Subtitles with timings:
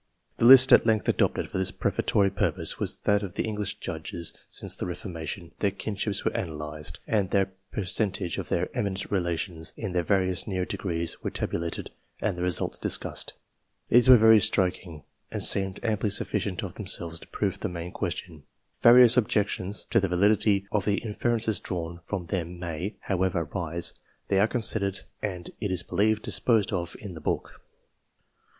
[0.37, 4.33] The list at length adopted for this prefatory purpose was that of the English Judges
[4.49, 5.51] since the Reformation.
[5.59, 10.65] Their kinships were analyzed, and the percentage of their" eminent" relations in the various near
[10.65, 13.35] degrees were tabulated and the results discussed.
[13.89, 18.41] These were very striking, and seemed amply sufficient of themselves to prove the main question.
[18.81, 23.93] Various objections to the validity of the inferences drawn from them may, how ever, arise;
[24.29, 27.61] they are considered, and, it is believed, disposed of, in the book.